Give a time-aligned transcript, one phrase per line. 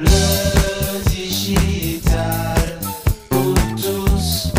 [0.00, 2.78] Le digital
[3.28, 4.52] pour tous.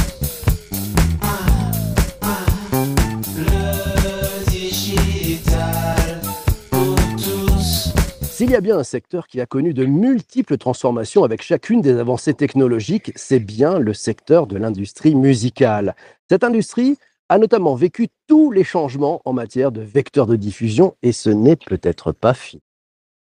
[8.21, 11.97] S'il y a bien un secteur qui a connu de multiples transformations avec chacune des
[11.97, 15.95] avancées technologiques, c'est bien le secteur de l'industrie musicale.
[16.29, 16.97] Cette industrie
[17.29, 21.55] a notamment vécu tous les changements en matière de vecteurs de diffusion et ce n'est
[21.55, 22.61] peut-être pas fini.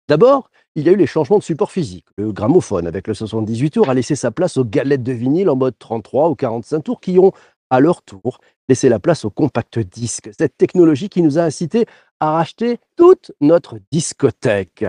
[0.09, 2.07] D'abord, il y a eu les changements de support physique.
[2.17, 5.57] Le gramophone avec le 78 tours a laissé sa place aux galettes de vinyle en
[5.57, 7.33] mode 33 ou 45 tours qui ont,
[7.71, 10.31] à leur tour, laissé la place au compact disque.
[10.39, 11.87] Cette technologie qui nous a incité
[12.21, 14.85] à racheter toute notre discothèque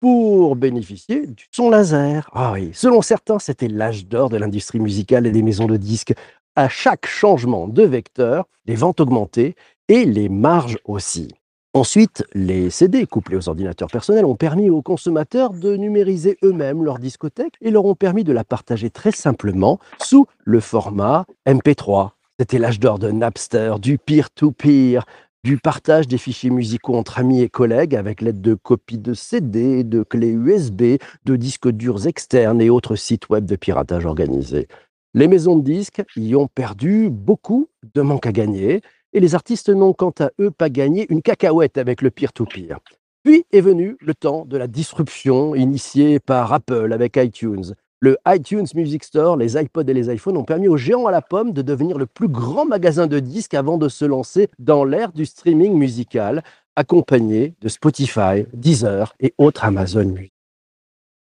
[0.00, 2.28] pour bénéficier du son laser.
[2.32, 6.14] Ah oui, selon certains, c'était l'âge d'or de l'industrie musicale et des maisons de disques.
[6.56, 9.54] À chaque changement de vecteur, les ventes augmentaient
[9.88, 11.28] et les marges aussi.
[11.72, 16.98] Ensuite, les CD couplés aux ordinateurs personnels ont permis aux consommateurs de numériser eux-mêmes leur
[16.98, 22.10] discothèque et leur ont permis de la partager très simplement sous le format MP3.
[22.40, 25.04] C'était l'âge d'or de Napster, du peer-to-peer,
[25.44, 29.84] du partage des fichiers musicaux entre amis et collègues avec l'aide de copies de CD,
[29.84, 34.66] de clés USB, de disques durs externes et autres sites web de piratage organisés.
[35.14, 38.80] Les maisons de disques y ont perdu beaucoup de manque à gagner
[39.12, 42.78] et les artistes n'ont quant à eux pas gagné une cacahuète avec le peer-to-peer.
[43.22, 47.74] Puis est venu le temps de la disruption initiée par Apple avec iTunes.
[48.00, 51.20] Le iTunes Music Store, les iPods et les iPhones ont permis aux géants à la
[51.20, 55.12] pomme de devenir le plus grand magasin de disques avant de se lancer dans l'ère
[55.12, 56.42] du streaming musical,
[56.76, 60.32] accompagné de Spotify, Deezer et autres Amazon Music.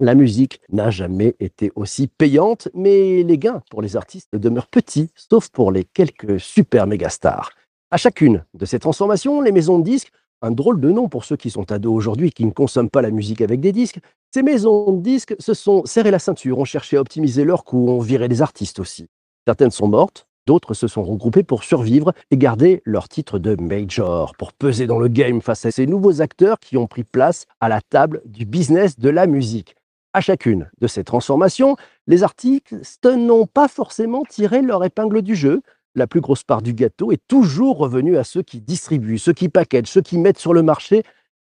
[0.00, 5.10] La musique n'a jamais été aussi payante, mais les gains pour les artistes demeurent petits,
[5.16, 7.50] sauf pour les quelques super méga stars.
[7.90, 11.36] À chacune de ces transformations, les maisons de disques, un drôle de nom pour ceux
[11.36, 13.98] qui sont ados aujourd'hui et qui ne consomment pas la musique avec des disques,
[14.32, 17.88] ces maisons de disques se sont serré la ceinture, ont cherché à optimiser leurs coûts,
[17.88, 19.06] ont viré des artistes aussi.
[19.46, 24.34] Certaines sont mortes, d'autres se sont regroupées pour survivre et garder leur titre de major,
[24.36, 27.70] pour peser dans le game face à ces nouveaux acteurs qui ont pris place à
[27.70, 29.76] la table du business de la musique.
[30.12, 31.76] À chacune de ces transformations,
[32.06, 35.62] les artistes n'ont pas forcément tiré leur épingle du jeu.
[35.98, 39.48] La plus grosse part du gâteau est toujours revenue à ceux qui distribuent, ceux qui
[39.48, 41.02] packagent, ceux qui mettent sur le marché,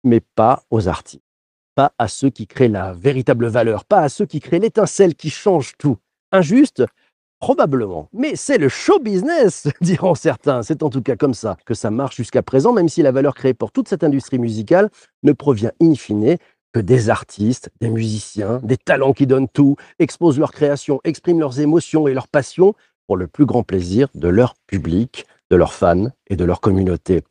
[0.05, 1.25] mais pas aux artistes.
[1.75, 5.31] Pas à ceux qui créent la véritable valeur, pas à ceux qui créent l'étincelle qui
[5.31, 5.97] change tout.
[6.31, 6.85] Injuste
[7.41, 8.11] Probablement.
[8.13, 10.63] Mais c'est le show business, diront certains.
[10.63, 13.35] C'est en tout cas comme ça que ça marche jusqu'à présent, même si la valeur
[13.35, 14.91] créée pour toute cette industrie musicale
[15.23, 16.37] ne provient in fine
[16.75, 21.61] que des artistes, des musiciens, des talents qui donnent tout, exposent leur création, expriment leurs
[21.61, 22.75] émotions et leurs passions
[23.07, 27.23] pour le plus grand plaisir de leur public, de leurs fans et de leur communauté.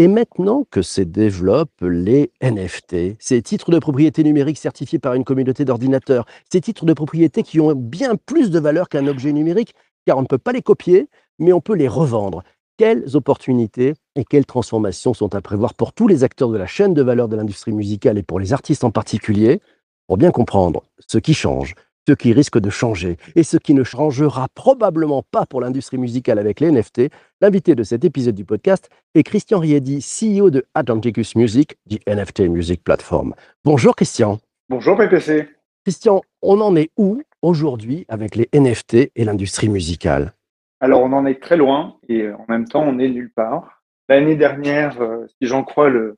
[0.00, 5.24] Et maintenant que se développent les NFT, ces titres de propriété numérique certifiés par une
[5.24, 9.74] communauté d'ordinateurs, ces titres de propriété qui ont bien plus de valeur qu'un objet numérique,
[10.06, 11.08] car on ne peut pas les copier,
[11.40, 12.44] mais on peut les revendre.
[12.76, 16.94] Quelles opportunités et quelles transformations sont à prévoir pour tous les acteurs de la chaîne
[16.94, 19.60] de valeur de l'industrie musicale et pour les artistes en particulier?
[20.06, 21.74] Pour bien comprendre ce qui change,
[22.08, 26.38] ce qui risque de changer et ce qui ne changera probablement pas pour l'industrie musicale
[26.38, 27.10] avec les NFT,
[27.42, 32.48] l'invité de cet épisode du podcast est Christian Riedi, CEO de Atlanticus Music, the NFT
[32.48, 33.34] Music Platform.
[33.62, 34.38] Bonjour Christian.
[34.70, 35.50] Bonjour PPC.
[35.84, 40.32] Christian, on en est où aujourd'hui avec les NFT et l'industrie musicale?
[40.80, 43.82] Alors on en est très loin et en même temps on est nulle part.
[44.08, 46.16] L'année dernière, euh, si j'en crois le,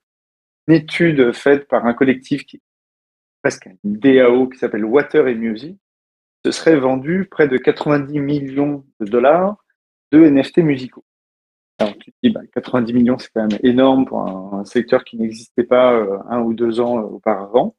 [0.68, 2.62] une étude faite par un collectif qui est
[3.42, 5.78] presque un DAO qui s'appelle Water et Music,
[6.44, 9.56] ce serait vendu près de 90 millions de dollars
[10.12, 11.04] de NFT musicaux.
[11.78, 15.16] Alors tu te dis, bah, 90 millions, c'est quand même énorme pour un, secteur qui
[15.16, 17.74] n'existait pas euh, un ou deux ans euh, auparavant.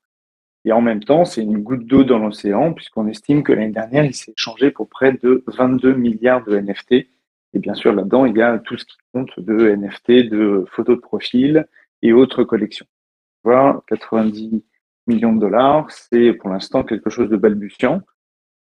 [0.65, 4.05] Et en même temps, c'est une goutte d'eau dans l'océan, puisqu'on estime que l'année dernière,
[4.05, 6.91] il s'est échangé pour près de 22 milliards de NFT.
[7.53, 10.97] Et bien sûr, là-dedans, il y a tout ce qui compte de NFT, de photos
[10.97, 11.67] de profil
[12.01, 12.85] et autres collections.
[13.43, 14.63] Voilà, 90
[15.07, 18.01] millions de dollars, c'est pour l'instant quelque chose de balbutiant.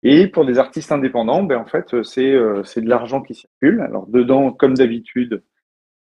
[0.03, 3.81] Et pour des artistes indépendants, ben en fait, c'est euh, de l'argent qui circule.
[3.81, 5.43] Alors dedans, comme d'habitude,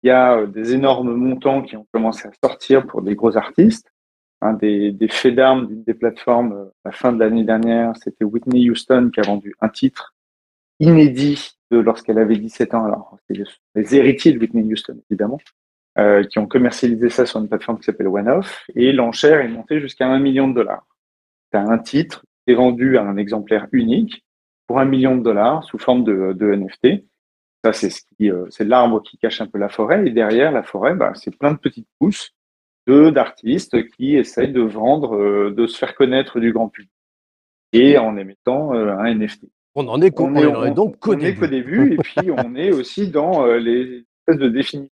[0.03, 3.37] il y a euh, des énormes montants qui ont commencé à sortir pour des gros
[3.37, 3.93] artistes.
[4.41, 7.93] Un des, des faits d'armes d'une des plateformes euh, à la fin de l'année dernière,
[7.97, 10.15] c'était Whitney Houston qui a vendu un titre
[10.81, 12.85] inédit de lorsqu'elle avait 17 ans.
[12.85, 13.39] Alors, c'est
[13.77, 15.39] les héritiers de Whitney Houston, évidemment,
[15.99, 18.65] euh, qui ont commercialisé ça sur une plateforme qui s'appelle OneOff.
[18.75, 20.87] Et l'enchère est montée jusqu'à un million de dollars.
[21.53, 24.25] C'est un titre qui est vendu à un exemplaire unique
[24.67, 27.05] pour un million de dollars sous forme de, de NFT.
[27.63, 30.07] Ça, c'est ce qui, euh, c'est l'arbre qui cache un peu la forêt.
[30.07, 32.31] Et derrière la forêt, bah, c'est plein de petites pousses
[32.87, 36.91] de d'artistes qui essayent de vendre, euh, de se faire connaître du grand public
[37.75, 39.45] et en émettant un NFT.
[39.75, 41.39] On en est, on en est donc on est début.
[41.39, 44.91] qu'au début, et puis on est aussi dans les espèces de définitions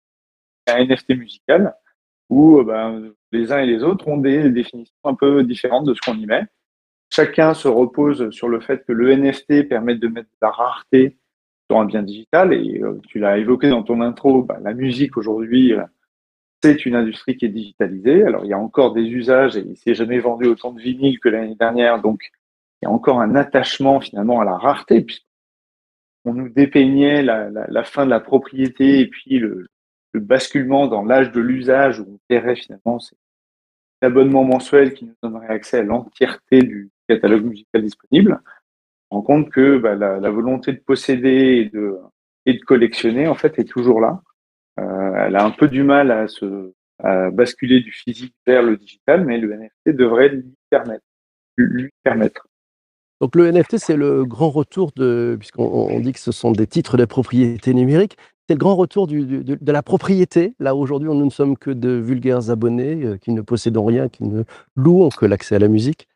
[0.67, 1.75] d'un NFT musical,
[2.29, 5.93] où euh, ben, les uns et les autres ont des définitions un peu différentes de
[5.93, 6.43] ce qu'on y met.
[7.09, 11.17] Chacun se repose sur le fait que le NFT permet de mettre de la rareté
[11.69, 15.17] sur un bien digital, et euh, tu l'as évoqué dans ton intro, ben, la musique
[15.17, 15.83] aujourd'hui, euh,
[16.61, 18.23] c'est une industrie qui est digitalisée.
[18.23, 21.19] Alors il y a encore des usages, et il s'est jamais vendu autant de vinyle
[21.19, 22.21] que l'année dernière, donc
[22.81, 27.83] il y a encore un attachement finalement à la rareté, puisqu'on nous dépeignait la, la
[27.83, 29.67] fin de la propriété et puis le,
[30.13, 33.17] le basculement dans l'âge de l'usage où on paierait finalement cet
[34.01, 38.39] abonnement mensuel qui nous donnerait accès à l'entièreté du catalogue musical disponible.
[39.09, 41.69] On rend compte que bah, la, volonté de posséder
[42.45, 44.21] et de, collectionner en fait est toujours là.
[44.79, 46.73] Euh, elle a un peu du mal à se
[47.31, 51.03] basculer du physique vers le digital, mais le NFT devrait lui permettre.
[51.57, 52.47] Lui permettre.
[53.21, 56.67] Donc le NFT, c'est le grand retour de, puisqu'on on dit que ce sont des
[56.67, 60.53] titres de propriété numérique, c'est le grand retour de, la propriété.
[60.59, 64.23] Là, aujourd'hui, nous ne sommes que de vulgaires abonnés euh, qui ne possédent rien, qui
[64.25, 64.43] ne
[64.75, 66.07] louent que l'accès à la musique.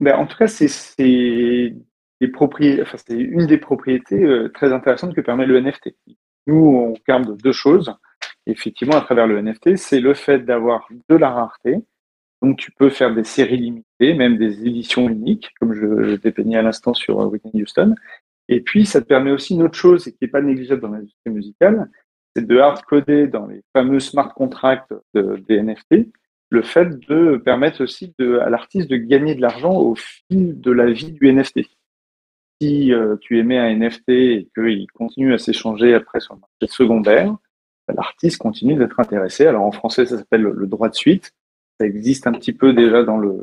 [0.00, 0.66] Ben, en tout cas, c'est
[1.00, 1.82] une
[3.46, 5.94] des propriétés euh, très intéressantes que permet le NFT.
[6.46, 7.94] Nous, on garde deux choses.
[8.46, 11.76] Effectivement, à travers le NFT, c'est le fait d'avoir de la rareté.
[12.42, 16.58] Donc, tu peux faire des séries limitées, même des éditions uniques, comme je, je dépeignais
[16.58, 17.94] à l'instant sur euh, Whitney Houston.
[18.48, 20.90] Et puis, ça te permet aussi une autre chose et qui n'est pas négligeable dans
[20.90, 21.90] l'industrie musicale,
[22.34, 26.10] c'est de hard-coder dans les fameux smart contracts de, des NFT
[26.50, 30.90] le fait de permettre aussi à l'artiste de gagner de l'argent au fil de la
[30.90, 31.60] vie du NFT.
[32.60, 36.74] Si euh, tu émets un NFT et qu'il continue à s'échanger après sur le marché
[36.74, 37.36] secondaire,
[37.86, 39.46] bah, l'artiste continue d'être intéressé.
[39.46, 41.32] Alors en français, ça s'appelle le, droit de suite.
[41.80, 43.40] Ça existe un petit peu déjà dans le,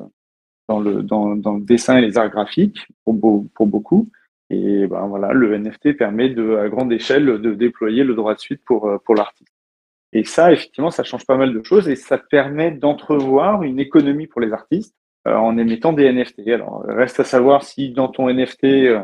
[0.67, 4.09] dans le, dans, le dessin et les arts graphiques pour, pour beaucoup.
[4.53, 8.61] Et ben voilà, le NFT permet à grande échelle de déployer le droit de suite
[8.63, 9.53] pour, pour l'artiste.
[10.13, 14.27] Et ça, effectivement, ça change pas mal de choses et ça permet d'entrevoir une économie
[14.27, 14.95] pour les artistes
[15.27, 16.47] euh, en émettant des NFT.
[16.49, 19.03] Alors, reste à savoir si dans ton NFT, euh,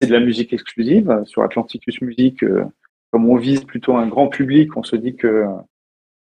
[0.00, 1.22] c'est de la musique exclusive.
[1.26, 2.64] Sur Atlanticus Music, euh,
[3.12, 5.44] comme on vise plutôt un grand public, on se dit que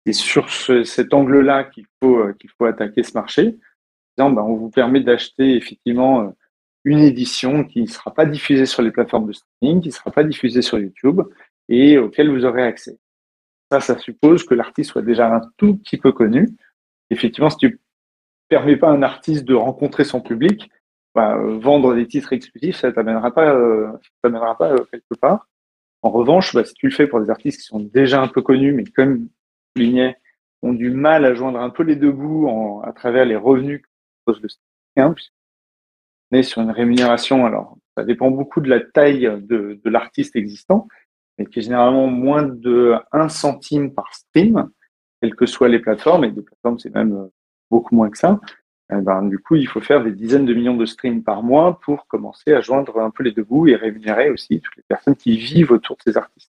[0.06, 3.58] c'est sur ce, cet angle-là qu'il faut, qu'il faut attaquer ce marché.
[4.18, 6.34] Disant, ben, on vous permet d'acheter effectivement
[6.88, 10.10] une édition qui ne sera pas diffusée sur les plateformes de streaming, qui ne sera
[10.10, 11.22] pas diffusée sur YouTube
[11.68, 12.98] et auquel vous aurez accès.
[13.70, 16.48] Ça, ça suppose que l'artiste soit déjà un tout petit peu connu.
[17.10, 17.82] Effectivement, si tu
[18.48, 20.72] permets pas à un artiste de rencontrer son public,
[21.14, 23.92] bah, vendre des titres exclusifs, ça t'amènera pas, euh,
[24.22, 25.46] t'amènera pas euh, quelque part.
[26.04, 28.42] En revanche, bah, si tu le fais pour des artistes qui sont déjà un peu
[28.42, 29.28] connus, mais comme
[29.76, 30.16] soulignais,
[30.62, 33.82] ont du mal à joindre un peu les deux bouts en, à travers les revenus
[33.82, 33.88] que
[34.24, 35.16] propose le streaming, hein,
[36.32, 37.46] on est sur une rémunération.
[37.46, 40.88] Alors, ça dépend beaucoup de la taille de, l'artiste existant,
[41.38, 44.70] mais qui est généralement moins de 1 centime par stream,
[45.22, 47.30] quelles que soient les plateformes, et des plateformes, c'est même
[47.72, 48.40] beaucoup moins que ça.
[48.92, 51.80] Eh ben, du coup, il faut faire des dizaines de millions de streams par mois
[51.82, 55.16] pour commencer à joindre un peu les deux bouts et rémunérer aussi toutes les personnes
[55.16, 56.52] qui vivent autour de ces artistes.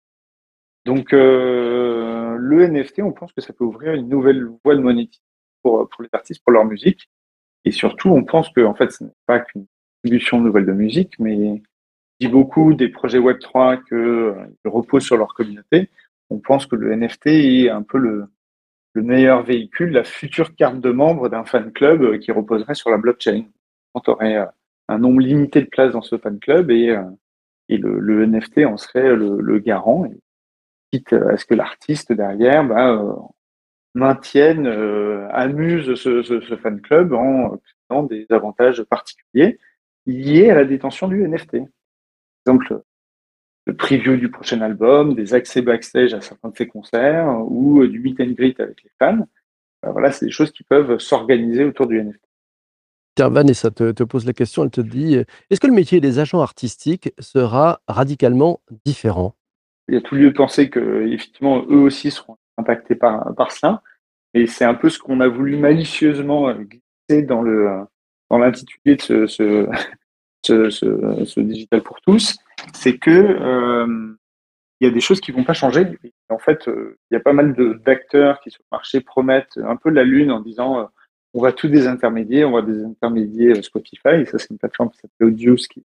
[0.85, 5.23] Donc, euh, le NFT, on pense que ça peut ouvrir une nouvelle voie de monétisation
[5.62, 7.09] pour, pour les artistes, pour leur musique.
[7.65, 9.67] Et surtout, on pense que, en fait, ce n'est pas qu'une
[10.03, 11.63] distribution nouvelle de musique, mais
[12.21, 15.91] dit beaucoup des projets Web3 qu'ils euh, reposent sur leur communauté.
[16.31, 18.27] On pense que le NFT est un peu le,
[18.93, 22.91] le meilleur véhicule, la future carte de membre d'un fan club euh, qui reposerait sur
[22.91, 23.44] la blockchain.
[23.94, 24.47] On aurait euh,
[24.89, 26.97] un nombre limité de places dans ce fan club et,
[27.71, 30.21] et le, NFT en serait le, le, garant, et
[30.93, 33.17] quitte à ce que l'artiste derrière bah,
[33.96, 37.58] euh, maintienne, euh, amuse ce, ce, ce, fan club en
[37.89, 39.58] créant des avantages particuliers
[40.06, 41.58] liés à la détention du NFT
[42.46, 42.82] exemple,
[43.67, 47.98] le preview du prochain album, des accès backstage à certains de ses concerts ou du
[48.01, 49.27] meet and greet avec les fans.
[49.82, 52.20] Ben voilà, c'est des choses qui peuvent s'organiser autour du NFT.
[53.17, 55.17] Tiens, Vanessa te, te, pose la question, elle te dit
[55.48, 59.34] est-ce que le métier des agents artistiques sera radicalement différent?
[59.89, 63.53] Il y a tout lieu de penser que, effectivement, eux aussi seront impactés par, par
[63.53, 63.82] cela.
[64.34, 67.84] Et c'est un peu ce qu'on a voulu malicieusement glisser dans le
[68.31, 69.69] dans l'intitulé de ce,
[70.43, 72.37] ce, ce, digital pour tous,
[72.73, 74.17] c'est que euh,
[74.81, 75.87] il y a des choses qui vont pas changer.
[76.29, 79.77] En fait, euh, il y a pas mal d'acteurs qui sur le marché promettent un
[79.77, 80.84] peu la lune en disant euh,
[81.32, 84.20] on va tout désintermédier, on va désintermédier Spotify.
[84.20, 85.84] Et ça, c'est une plateforme qui s'appelle Audius qui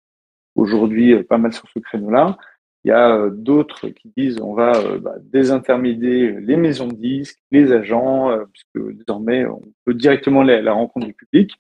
[0.55, 2.37] aujourd'hui pas mal sur ce créneau-là.
[2.85, 7.71] Il y a d'autres qui disent on va bah, désintermédier les maisons de disques, les
[7.73, 11.53] agents, puisque désormais on peut directement aller à la rencontre du public.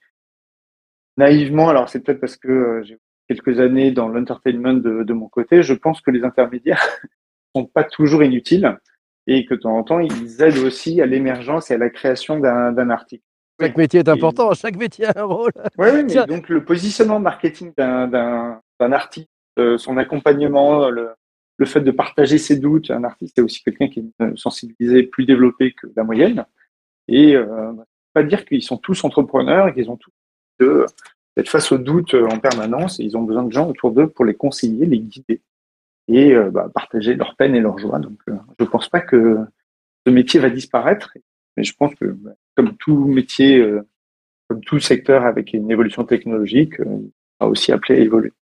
[1.17, 2.99] naïvement, alors c'est peut-être parce que euh, j'ai
[3.29, 6.83] quelques années dans l'entertainment de, de mon côté, je pense que les intermédiaires
[7.55, 8.77] sont pas toujours inutiles
[9.29, 12.41] et que de temps en temps, ils aident aussi à l'émergence et à la création
[12.41, 13.23] d'un article.
[13.61, 15.53] Chaque métier est important, chaque métier a un rôle.
[15.79, 18.55] Oui, oui, mais donc le positionnement marketing d'un- euh,
[19.79, 21.11] son accompagnement, le,
[21.59, 25.03] le fait de partager ses doutes, un artiste est aussi quelqu'un qui est euh, sensibilisé,
[25.05, 26.45] plus développé que la moyenne.
[27.09, 27.73] Et euh,
[28.15, 30.13] pas dire qu'ils sont tous entrepreneurs et qu'ils ont tous
[30.61, 30.87] de-
[31.37, 34.25] d'être face aux doutes euh, en permanence ils ont besoin de gens autour d'eux pour
[34.25, 35.41] les conseiller, les guider
[36.09, 37.99] et euh, bah, partager leur peine et leur joie.
[37.99, 39.39] Donc euh, je pense pas que
[40.07, 41.17] ce métier va disparaître,
[41.57, 43.83] mais je pense que bah, comme tout métier, euh,
[44.49, 48.33] comme tout secteur avec une évolution technologique, euh, il sera aussi appelé à évoluer.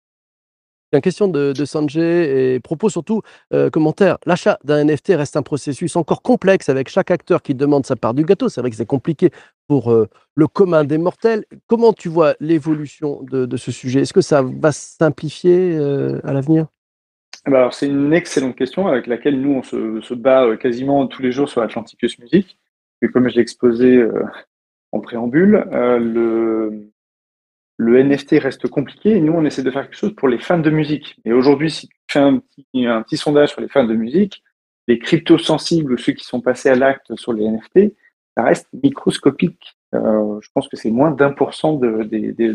[0.93, 3.21] Une question de, Sanjay et propos surtout,
[3.53, 4.17] euh, commentaire.
[4.25, 8.13] L'achat d'un NFT reste un processus encore complexe avec chaque acteur qui demande sa part
[8.13, 8.49] du gâteau.
[8.49, 9.29] C'est vrai que c'est compliqué
[9.69, 11.45] pour euh, le commun des mortels.
[11.67, 14.01] Comment tu vois l'évolution de, ce sujet?
[14.01, 16.67] Est-ce que ça va simplifier euh, à l'avenir?
[17.47, 21.07] Eh ben, alors, c'est une excellente question avec laquelle nous, on se, se bat quasiment
[21.07, 22.59] tous les jours sur Atlanticus Music.
[23.01, 24.05] Et comme je l'ai exposé
[24.91, 26.90] en préambule, le,
[27.81, 30.59] le NFT reste compliqué et nous, on essaie de faire quelque chose pour les fans
[30.59, 31.17] de musique.
[31.25, 32.37] Et aujourd'hui, si tu fais un
[33.01, 34.43] petit, sondage sur les fans de musique,
[34.87, 37.95] les crypto-sensibles ou ceux qui sont passés à l'acte sur les NFT,
[38.37, 39.79] ça reste microscopique.
[39.95, 42.07] Euh, je pense que c'est moins d'un pour cent de,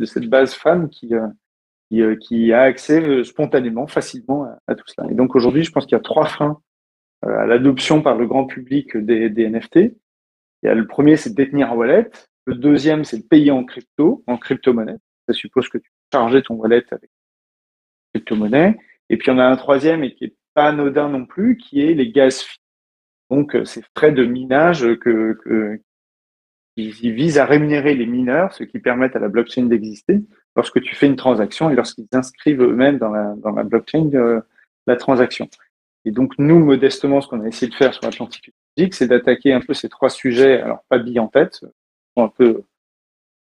[0.04, 1.26] cette base fan qui, euh,
[1.95, 5.11] euh, qui, a accès spontanément, facilement à, tout cela.
[5.11, 6.61] Et donc aujourd'hui, je pense qu'il y a trois freins
[7.23, 9.90] à l'adoption par le grand public des, NFT.
[10.62, 12.09] Le premier, c'est de détenir un wallet.
[12.45, 14.99] Le deuxième, c'est de payer en crypto, en crypto-monnaie.
[15.26, 17.11] Ça suppose que tu charges ton wallet avec
[18.14, 18.78] crypto-monnaie.
[19.09, 21.95] Et puis, on a un troisième et qui est pas anodin non plus, qui est
[21.95, 22.59] les gaz fees.
[23.30, 25.80] Donc, euh, ces frais de minage que,
[26.76, 30.21] visent à rémunérer les mineurs, ce qui permettent à la blockchain d'exister
[30.54, 34.40] lorsque tu fais une transaction et lorsqu'ils inscrivent eux-mêmes dans la, dans la blockchain euh,
[34.87, 35.49] la transaction.
[36.04, 39.52] Et donc, nous, modestement, ce qu'on a essayé de faire sur Atlantic Music, c'est d'attaquer
[39.52, 41.61] un peu ces trois sujets, alors pas billes en tête,
[42.16, 42.62] sont un peu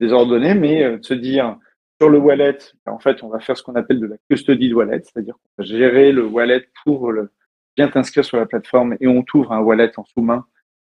[0.01, 1.59] désordonnés, mais euh, de se dire,
[2.01, 4.75] sur le wallet, en fait, on va faire ce qu'on appelle de la custody de
[4.75, 7.31] wallet, c'est-à-dire qu'on va gérer le wallet pour le,
[7.77, 10.45] bien t'inscrire sur la plateforme et on t'ouvre un wallet en sous-main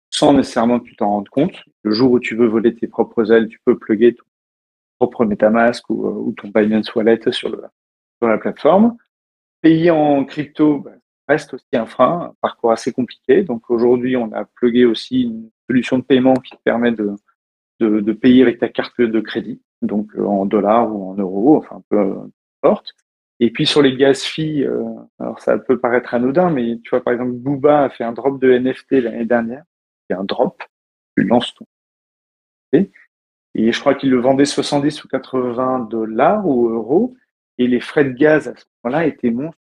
[0.10, 1.64] sans nécessairement que tu t'en rendes compte.
[1.84, 4.26] Le jour où tu veux voler tes propres ailes, tu peux plugger ton
[4.98, 7.56] propre MetaMask ou, ou ton Binance Wallet sur,
[8.22, 8.98] la plateforme.
[9.62, 10.92] Payer en crypto bah,
[11.28, 13.44] reste aussi un frein, un parcours assez compliqué.
[13.44, 18.42] Donc aujourd'hui, on a plugué aussi une solution de paiement qui te permet de payer
[18.42, 22.16] avec ta carte de crédit, donc euh, en dollars ou en euros, enfin peu
[22.62, 22.94] importe.
[23.40, 24.84] Et puis sur les gaz euh,
[25.20, 28.40] alors ça peut paraître anodin, mais tu vois par exemple Booba a fait un drop
[28.40, 29.64] de NFT l'année dernière,
[30.10, 30.62] c'est un drop,
[31.18, 31.66] tu lances ton
[33.56, 37.16] et je crois qu'il le vendait 70 ou 80 dollars ou euros,
[37.58, 39.58] et les frais de gaz à ce moment-là étaient monstres,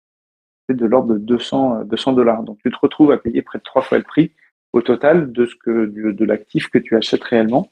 [0.69, 2.43] de l'ordre de 200 200 dollars.
[2.45, 4.33] Donc tu te retrouves à payer près de trois fois le prix
[4.73, 7.71] au total de ce que de l'actif que tu achètes réellement.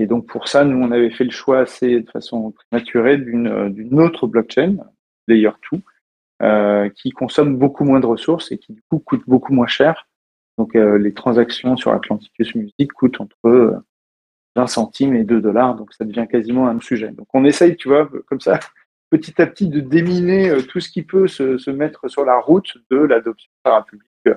[0.00, 3.68] Et donc pour ça, nous on avait fait le choix assez de façon prématurée d'une
[3.68, 4.76] d'une autre blockchain,
[5.28, 5.80] Layer 2,
[6.42, 10.08] euh, qui consomme beaucoup moins de ressources et qui du coup coûte beaucoup moins cher.
[10.56, 13.76] Donc euh, les transactions sur Atlanticus Music coûtent entre euh,
[14.56, 17.10] 20 centimes et 2 dollars, donc ça devient quasiment un sujet.
[17.10, 18.58] Donc on essaye, tu vois, comme ça,
[19.10, 22.38] petit à petit, de déminer euh, tout ce qui peut se, se mettre sur la
[22.38, 24.34] route de l'adoption par un public euh,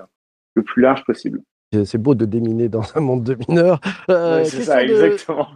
[0.55, 1.41] le plus large possible.
[1.85, 3.79] C'est beau de déminer dans un monde de mineurs.
[4.09, 5.47] Euh, ouais, c'est ça, exactement.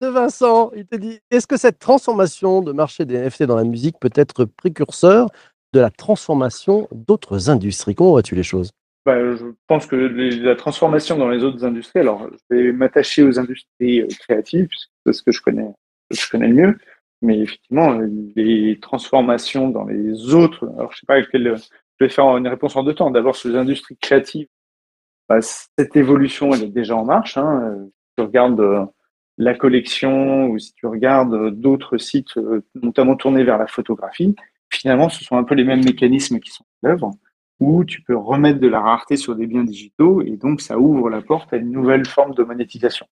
[0.00, 3.56] De, de Vincent, il te dit est-ce que cette transformation de marché des NFT dans
[3.56, 5.28] la musique peut être précurseur
[5.72, 7.94] de la transformation d'autres industries?
[7.94, 8.70] Comment vois-tu les choses?
[9.06, 13.22] Bah, je pense que les, la transformation dans les autres industries, alors je vais m'attacher
[13.22, 14.68] aux industries euh, créatives,
[15.04, 15.68] c'est ce que je connais,
[16.10, 16.78] je connais le mieux,
[17.20, 17.98] mais effectivement,
[18.34, 21.54] les transformations dans les autres, alors je sais pas quelle,
[22.00, 23.10] je vais faire une réponse en deux temps.
[23.10, 24.48] D'abord sur les industries créatives,
[25.40, 27.36] cette évolution, elle est déjà en marche.
[27.36, 27.86] Hein.
[27.86, 28.84] Si tu regardes euh,
[29.38, 34.34] la collection ou si tu regardes euh, d'autres sites, euh, notamment tournés vers la photographie,
[34.70, 37.10] finalement, ce sont un peu les mêmes mécanismes qui sont en œuvre
[37.60, 41.08] où tu peux remettre de la rareté sur des biens digitaux et donc ça ouvre
[41.08, 43.06] la porte à une nouvelle forme de monétisation.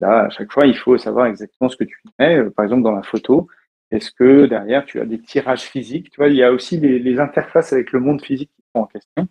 [0.00, 2.50] Là, à chaque fois, il faut savoir exactement ce que tu mets.
[2.50, 3.46] Par exemple, dans la photo,
[3.90, 6.10] est-ce que derrière, tu as des tirages physiques?
[6.10, 8.82] Tu vois, il y a aussi les, les interfaces avec le monde physique qui sont
[8.82, 9.28] en question.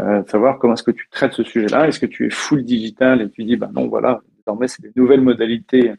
[0.00, 1.88] Euh, savoir comment est-ce que tu traites ce sujet-là.
[1.88, 4.92] Est-ce que tu es full digital et tu dis, bah non, voilà, désormais, c'est des
[4.94, 5.92] nouvelles modalités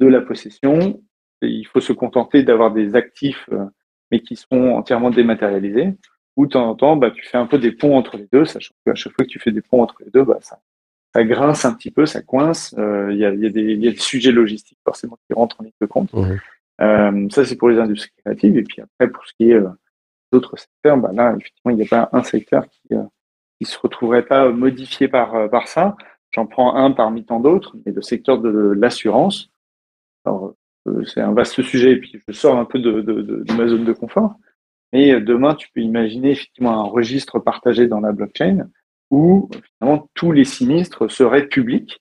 [0.00, 1.02] de la possession.
[1.42, 3.66] Et il faut se contenter d'avoir des actifs, euh,
[4.10, 5.94] mais qui sont entièrement dématérialisés
[6.36, 8.44] ou de temps en temps, bah, tu fais un peu des ponts entre les deux,
[8.44, 10.58] sachant qu'à chaque fois que tu fais des ponts entre les deux, bah, ça,
[11.14, 12.74] ça grince un petit peu, ça coince.
[12.76, 15.60] Il euh, y, a, y, a des, y a des sujets logistiques forcément qui rentrent
[15.60, 16.12] en ligne de compte.
[16.12, 16.38] Mmh.
[16.80, 18.56] Euh, ça, c'est pour les industries créatives.
[18.56, 19.60] Et puis après, pour ce qui est
[20.32, 22.94] d'autres secteurs, bah là, effectivement, il n'y a pas un secteur qui
[23.60, 25.96] ne se retrouverait pas modifié par, par ça.
[26.32, 29.50] J'en prends un parmi tant d'autres, mais le secteur de l'assurance.
[30.24, 30.54] Alors,
[31.06, 33.92] c'est un vaste sujet, et puis je sors un peu de, de, ma zone de
[33.92, 34.34] confort.
[34.92, 38.68] Mais demain, tu peux imaginer effectivement un registre partagé dans la blockchain
[39.10, 42.00] où finalement tous les sinistres seraient publics.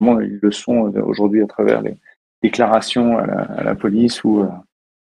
[0.00, 1.96] Ils le sont aujourd'hui à travers les
[2.42, 4.44] déclarations à la, police ou,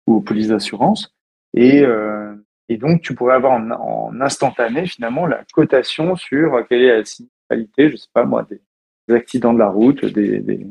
[0.06, 1.14] ou, aux polices d'assurance.
[1.54, 2.27] Et, euh,
[2.68, 7.04] et, donc, tu pourrais avoir en, en, instantané finalement la cotation sur quelle est la
[7.04, 8.60] sinistralité, je sais pas moi, des,
[9.08, 10.66] des accidents de la route, des, des,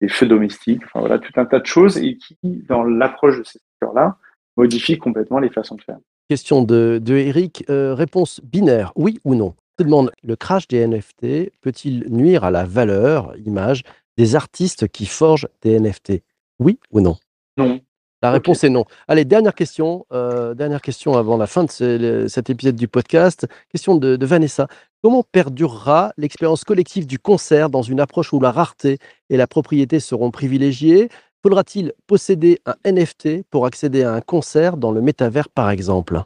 [0.00, 3.44] des, feux domestiques, enfin voilà, tout un tas de choses et qui, dans l'approche de
[3.44, 4.16] ces secteurs-là,
[4.56, 5.98] modifient complètement les façons de faire.
[6.28, 10.86] Question de, de Eric, euh, réponse binaire, oui ou non te demande, le crash des
[10.86, 13.82] NFT peut-il nuire à la valeur, image,
[14.16, 16.22] des artistes qui forgent des NFT
[16.58, 17.16] Oui ou non?
[17.56, 17.80] Non.
[18.22, 18.66] La réponse okay.
[18.66, 18.84] est non.
[19.06, 23.46] Allez, dernière question, euh, dernière question avant la fin de ce, cet épisode du podcast.
[23.70, 24.66] Question de, de Vanessa.
[25.02, 28.98] Comment perdurera l'expérience collective du concert dans une approche où la rareté
[29.30, 31.08] et la propriété seront privilégiées?
[31.42, 36.20] Faudra-t-il posséder un NFT pour accéder à un concert dans le métavers, par exemple?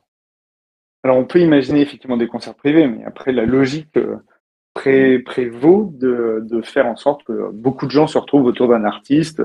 [1.02, 4.16] Alors, on peut imaginer effectivement des concerts privés, mais après, la logique euh,
[4.72, 8.84] pré prévaut de, de, faire en sorte que beaucoup de gens se retrouvent autour d'un
[8.84, 9.42] artiste.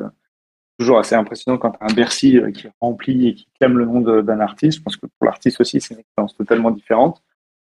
[0.77, 4.39] Toujours assez impressionnant quand un Bercy euh, qui remplit et qui clame le nom d'un
[4.39, 4.79] artiste.
[4.79, 7.23] Je pense que pour l'artiste aussi, c'est une expérience totalement différente.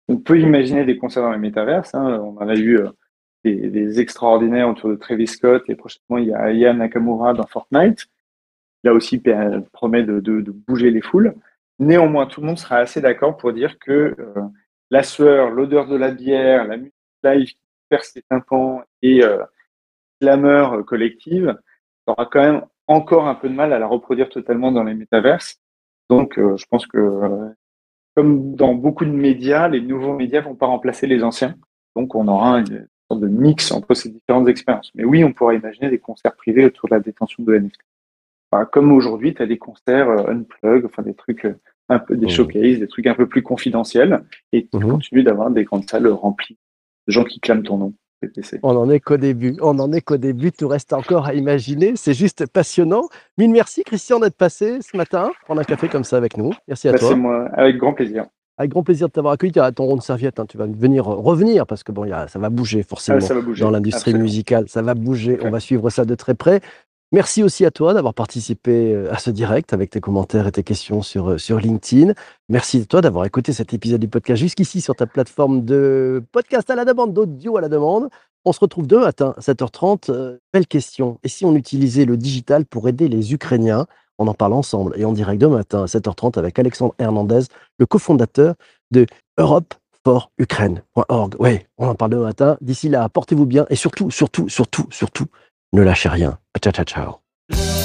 [0.08, 1.94] On peut imaginer des concerts dans les métaverses.
[1.94, 2.20] Hein.
[2.22, 2.88] On en a eu euh,
[3.44, 8.08] des, extraordinaires autour de Travis Scott et prochainement, il y a Aya Nakamura dans Fortnite.
[8.84, 9.22] Là aussi,
[9.72, 11.34] promet de, de, de bouger les foules.
[11.78, 14.42] Néanmoins, tout le monde sera assez d'accord pour dire que euh,
[14.90, 19.42] la sueur, l'odeur de la bière, la musique live qui perce les tympans et euh,
[20.20, 21.56] clameur collective,
[22.06, 25.60] aura quand même encore un peu de mal à la reproduire totalement dans les métaverses.
[26.10, 27.48] Donc, euh, je pense que, euh,
[28.16, 31.54] comme dans beaucoup de médias, les nouveaux médias vont pas remplacer les anciens.
[31.96, 34.90] Donc, on aura une sorte de mix entre ces différentes expériences.
[34.94, 37.80] Mais oui, on pourra imaginer des concerts privés autour de la détention de NFT.
[38.50, 41.46] Enfin, comme aujourd'hui, tu as des concerts unplug, enfin des trucs
[41.88, 44.88] un peu des showcases, des trucs un peu plus confidentiels, et tu mmh.
[44.88, 46.58] continues d'avoir des grandes salles remplies
[47.06, 47.94] de gens qui clament ton nom.
[48.62, 49.56] On n'en est qu'au début.
[49.60, 50.52] On n'en est qu'au début.
[50.52, 51.92] Tout reste encore à imaginer.
[51.96, 53.08] C'est juste passionnant.
[53.38, 56.52] Mille merci, Christian, d'être passé ce matin, prendre un café comme ça avec nous.
[56.68, 57.08] Merci à bah, toi.
[57.10, 58.26] C'est moi, avec grand plaisir.
[58.58, 59.52] Avec grand plaisir de t'avoir accueilli.
[59.52, 60.38] Tu as ton rond de serviette.
[60.38, 60.46] Hein.
[60.46, 63.40] Tu vas venir revenir parce que bon, y a, ça va bouger forcément ah, va
[63.40, 63.64] bouger.
[63.64, 64.68] dans l'industrie musicale.
[64.68, 65.38] Ça va bouger.
[65.42, 66.60] On va suivre ça de très près.
[67.12, 71.02] Merci aussi à toi d'avoir participé à ce direct avec tes commentaires et tes questions
[71.02, 72.14] sur, sur LinkedIn.
[72.48, 76.70] Merci à toi d'avoir écouté cet épisode du podcast jusqu'ici sur ta plateforme de podcast
[76.70, 78.08] à la demande, d'audio à la demande.
[78.46, 80.10] On se retrouve demain matin, 7h30.
[80.10, 81.18] Euh, belle question.
[81.22, 83.86] Et si on utilisait le digital pour aider les Ukrainiens
[84.18, 87.42] On en parle ensemble et en direct demain matin à 7h30 avec Alexandre Hernandez,
[87.78, 88.54] le cofondateur
[88.90, 91.36] de Europe for Ukraine.org.
[91.38, 92.56] Oui, on en parle demain matin.
[92.62, 95.26] D'ici là, portez-vous bien et surtout, surtout, surtout, surtout,
[95.72, 96.38] ne lâchez rien.
[96.60, 97.81] Ciao, ciao, ciao.